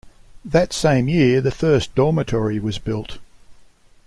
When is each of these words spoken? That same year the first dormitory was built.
That 0.43 0.73
same 0.73 1.07
year 1.07 1.41
the 1.41 1.51
first 1.51 1.93
dormitory 1.93 2.57
was 2.57 2.79
built. 2.79 3.19